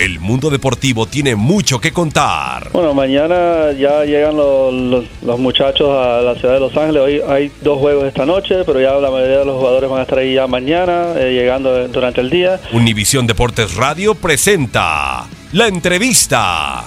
El 0.00 0.20
mundo 0.20 0.48
deportivo 0.48 1.06
tiene 1.06 1.34
mucho 1.34 1.80
que 1.80 1.92
contar. 1.92 2.70
Bueno, 2.72 2.94
mañana 2.94 3.72
ya 3.72 4.04
llegan 4.04 4.36
los, 4.36 4.72
los- 4.72 5.04
los 5.22 5.38
muchachos 5.40 5.88
a 5.90 6.20
la 6.20 6.36
ciudad 6.36 6.54
de 6.54 6.60
Los 6.60 6.76
Ángeles. 6.76 7.02
Hoy 7.02 7.20
hay 7.28 7.50
dos 7.62 7.78
juegos 7.80 8.04
esta 8.04 8.24
noche, 8.24 8.62
pero 8.64 8.80
ya 8.80 8.92
la 8.92 9.10
mayoría 9.10 9.38
de 9.38 9.44
los 9.44 9.56
jugadores 9.58 9.90
van 9.90 9.98
a 9.98 10.02
estar 10.02 10.18
ahí 10.18 10.34
ya 10.34 10.46
mañana, 10.46 11.14
eh, 11.16 11.32
llegando 11.32 11.88
durante 11.88 12.20
el 12.20 12.30
día. 12.30 12.60
Univisión 12.72 13.26
Deportes 13.26 13.74
Radio 13.74 14.14
presenta 14.14 15.26
la 15.52 15.66
entrevista. 15.66 16.84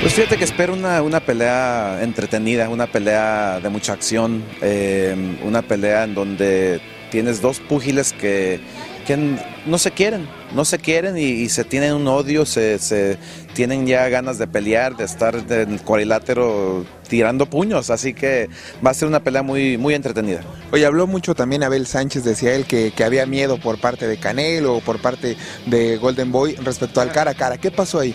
Pues 0.00 0.14
fíjate 0.14 0.36
que 0.38 0.44
espero 0.44 0.72
una, 0.72 1.00
una 1.02 1.20
pelea 1.20 2.00
entretenida, 2.02 2.68
una 2.68 2.88
pelea 2.88 3.60
de 3.62 3.68
mucha 3.68 3.92
acción, 3.92 4.42
eh, 4.60 5.14
una 5.44 5.62
pelea 5.62 6.02
en 6.02 6.14
donde 6.16 6.80
tienes 7.12 7.40
dos 7.40 7.60
púgiles 7.60 8.12
que, 8.12 8.58
que 9.06 9.36
no 9.66 9.78
se 9.78 9.90
quieren, 9.90 10.28
no 10.54 10.64
se 10.64 10.78
quieren 10.78 11.16
y, 11.18 11.22
y 11.22 11.48
se 11.48 11.64
tienen 11.64 11.92
un 11.94 12.06
odio, 12.08 12.44
se, 12.46 12.78
se 12.78 13.18
tienen 13.54 13.86
ya 13.86 14.08
ganas 14.08 14.38
de 14.38 14.46
pelear, 14.46 14.96
de 14.96 15.04
estar 15.04 15.34
en 15.36 15.72
el 15.72 15.80
cuadrilátero 15.82 16.84
tirando 17.08 17.46
puños, 17.46 17.90
así 17.90 18.14
que 18.14 18.48
va 18.84 18.90
a 18.90 18.94
ser 18.94 19.08
una 19.08 19.20
pelea 19.22 19.42
muy, 19.42 19.76
muy 19.78 19.94
entretenida. 19.94 20.40
Oye, 20.72 20.86
habló 20.86 21.06
mucho 21.06 21.34
también 21.34 21.62
Abel 21.62 21.86
Sánchez, 21.86 22.24
decía 22.24 22.54
él 22.54 22.64
que, 22.64 22.92
que 22.96 23.04
había 23.04 23.26
miedo 23.26 23.58
por 23.58 23.78
parte 23.78 24.06
de 24.06 24.16
Canelo 24.18 24.76
o 24.76 24.80
por 24.80 25.00
parte 25.00 25.36
de 25.66 25.96
Golden 25.98 26.32
Boy 26.32 26.54
respecto 26.56 27.00
al 27.00 27.12
cara 27.12 27.32
a 27.32 27.34
cara. 27.34 27.58
¿Qué 27.58 27.70
pasó 27.70 28.00
ahí? 28.00 28.14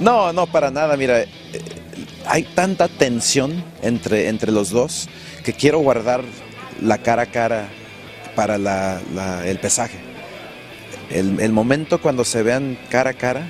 No, 0.00 0.32
no, 0.32 0.46
para 0.46 0.70
nada. 0.70 0.96
Mira, 0.96 1.22
eh, 1.22 1.28
hay 2.26 2.42
tanta 2.44 2.88
tensión 2.88 3.64
entre, 3.82 4.28
entre 4.28 4.52
los 4.52 4.70
dos 4.70 5.08
que 5.44 5.52
quiero 5.52 5.78
guardar 5.78 6.22
la 6.82 6.98
cara 6.98 7.22
a 7.22 7.26
cara 7.26 7.68
para 8.36 8.58
la- 8.58 9.00
la- 9.14 9.46
el 9.46 9.58
pesaje. 9.58 9.98
El, 11.10 11.40
el 11.40 11.52
momento 11.52 12.00
cuando 12.00 12.24
se 12.24 12.42
vean 12.42 12.76
cara 12.90 13.10
a 13.10 13.14
cara 13.14 13.46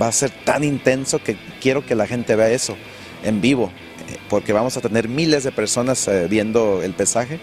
va 0.00 0.08
a 0.08 0.12
ser 0.12 0.30
tan 0.30 0.64
intenso 0.64 1.22
que 1.22 1.36
quiero 1.60 1.84
que 1.84 1.94
la 1.94 2.06
gente 2.06 2.36
vea 2.36 2.50
eso 2.50 2.76
en 3.22 3.40
vivo, 3.40 3.70
eh, 4.08 4.16
porque 4.28 4.52
vamos 4.52 4.76
a 4.76 4.80
tener 4.80 5.08
miles 5.08 5.44
de 5.44 5.52
personas 5.52 6.06
eh, 6.08 6.26
viendo 6.28 6.82
el 6.82 6.92
pesaje, 6.92 7.40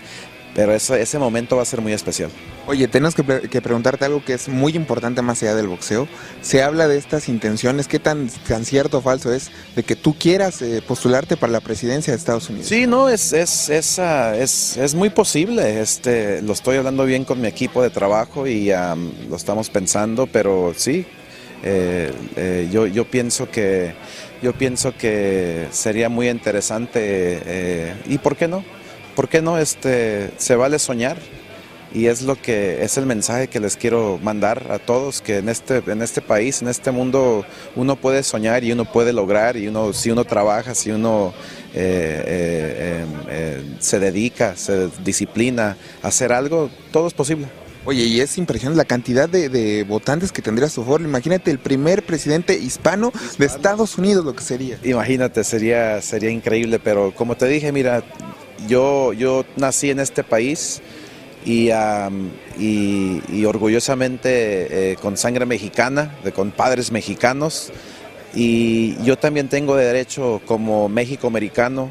pero 0.58 0.74
eso- 0.74 0.96
ese 0.96 1.20
momento 1.20 1.56
va 1.56 1.62
a 1.62 1.66
ser 1.66 1.82
muy 1.82 1.94
especial. 1.94 2.32
Oye, 2.66 2.88
tenemos 2.88 3.14
que, 3.14 3.24
pre- 3.24 3.42
que 3.48 3.62
preguntarte 3.62 4.06
algo 4.06 4.26
que 4.26 4.34
es 4.34 4.50
muy 4.50 4.76
importante 4.76 5.22
más 5.22 5.44
allá 5.44 5.54
del 5.54 5.68
boxeo. 5.68 6.08
Se 6.42 6.64
habla 6.64 6.88
de 6.88 6.98
estas 6.98 7.30
intenciones, 7.30 7.88
¿qué 7.88 8.00
tan, 8.00 8.28
tan 8.48 8.66
cierto 8.66 8.98
o 8.98 9.02
falso 9.04 9.32
es 9.32 9.52
de 9.76 9.84
que 9.84 9.96
tú 9.96 10.16
quieras 10.18 10.64
eh, 10.64 10.82
postularte 10.86 11.38
para 11.38 11.54
la 11.54 11.60
presidencia 11.62 12.12
de 12.12 12.18
Estados 12.18 12.50
Unidos? 12.50 12.68
Sí, 12.70 12.88
no, 12.88 13.08
es, 13.08 13.34
es, 13.34 13.70
es, 13.70 14.00
es, 14.00 14.78
es 14.78 14.96
muy 14.96 15.12
posible. 15.12 15.80
Este, 15.80 16.42
lo 16.42 16.54
estoy 16.54 16.78
hablando 16.78 17.06
bien 17.06 17.24
con 17.24 17.40
mi 17.40 17.48
equipo 17.48 17.84
de 17.84 17.92
trabajo 17.92 18.48
y 18.48 18.72
am, 18.72 19.12
lo 19.30 19.36
estamos 19.36 19.70
pensando, 19.70 20.26
pero 20.26 20.74
sí, 20.76 21.06
eh, 21.64 22.12
eh, 22.36 22.68
yo, 22.72 22.88
yo 22.88 23.06
pienso 23.06 23.48
que 23.52 23.94
yo 24.42 24.54
pienso 24.54 24.96
que 24.98 25.68
sería 25.72 26.10
muy 26.10 26.30
interesante 26.30 27.00
eh, 27.46 27.94
y 28.08 28.18
por 28.18 28.36
qué 28.36 28.48
no, 28.48 28.64
por 29.18 29.30
qué 29.30 29.42
no, 29.42 29.58
este, 29.58 30.30
se 30.38 30.56
vale 30.56 30.78
soñar 30.78 31.18
y 31.92 32.06
es 32.06 32.22
lo 32.22 32.40
que 32.40 32.84
es 32.84 32.98
el 32.98 33.08
mensaje 33.08 33.48
que 33.48 33.60
les 33.60 33.76
quiero 33.76 34.20
mandar 34.22 34.72
a 34.72 34.78
todos 34.78 35.22
que 35.22 35.38
en 35.38 35.50
este 35.50 35.82
en 35.88 36.04
este 36.04 36.22
país 36.22 36.62
en 36.62 36.68
este 36.68 36.92
mundo 36.92 37.44
uno 37.76 37.96
puede 37.96 38.22
soñar 38.22 38.64
y 38.64 38.72
uno 38.72 38.86
puede 38.86 39.14
lograr 39.14 39.58
y 39.58 39.70
uno 39.70 39.92
si 39.92 40.12
uno 40.12 40.24
trabaja 40.24 40.76
si 40.76 40.92
uno 40.92 41.34
eh, 41.74 42.24
eh, 42.26 42.26
eh, 42.28 43.06
eh, 43.30 43.76
se 43.80 43.98
dedica 44.00 44.56
se 44.56 44.90
disciplina 45.04 45.78
a 46.04 46.10
hacer 46.10 46.32
algo 46.32 46.70
todo 46.92 47.08
es 47.08 47.16
posible 47.16 47.48
Oye, 47.86 48.04
y 48.04 48.20
es 48.20 48.38
impresionante 48.38 48.78
la 48.78 48.84
cantidad 48.84 49.30
de, 49.30 49.48
de 49.48 49.86
votantes 49.86 50.34
que 50.34 50.42
tendría 50.42 50.68
a 50.68 50.70
su 50.70 50.84
favor. 50.84 51.00
Imagínate 51.00 51.52
el 51.52 51.58
primer 51.58 52.04
presidente 52.04 52.60
hispano, 52.60 53.14
de 53.38 53.46
Estados 53.46 53.98
Unidos, 53.98 54.26
lo 54.26 54.36
que 54.36 54.44
sería. 54.44 54.78
Imagínate, 54.84 55.42
sería, 55.46 56.02
sería 56.02 56.30
increíble, 56.30 56.80
pero 56.80 57.16
como 57.16 57.38
te 57.38 57.46
dije, 57.46 57.72
mira, 57.72 58.04
yo, 58.68 59.14
yo 59.14 59.46
nací 59.56 59.90
en 59.90 60.00
este 60.00 60.24
país 60.24 60.82
y, 61.46 61.70
y, 62.60 63.46
orgullosamente 63.46 64.92
eh, 64.92 64.96
con 64.98 65.18
sangre 65.18 65.46
mexicana, 65.46 66.16
de, 66.24 66.32
con 66.32 66.52
padres 66.52 66.92
mexicanos, 66.92 67.72
y 68.34 69.02
yo 69.04 69.18
también 69.18 69.48
tengo 69.48 69.76
derecho 69.76 70.42
como 70.46 70.90
México 70.90 71.28
americano, 71.28 71.90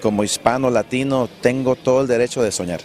como 0.00 0.24
hispano 0.24 0.70
latino, 0.70 1.28
tengo 1.40 1.76
todo 1.76 2.02
el 2.02 2.06
derecho 2.06 2.42
de 2.42 2.52
soñar. 2.52 2.80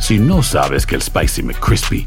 Si 0.00 0.18
no 0.18 0.42
sabes 0.42 0.84
que 0.84 0.96
el 0.96 1.02
Spicy 1.02 1.42
McCrispy 1.42 2.06